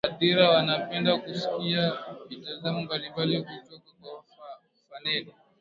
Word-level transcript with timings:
hadhira 0.07 0.49
wanapenda 0.49 1.17
kusikia 1.17 1.97
mitazamo 2.29 2.81
mbalimbali 2.81 3.43
kutoka 3.43 3.91
kwa 4.01 4.23
fanani 4.89 5.33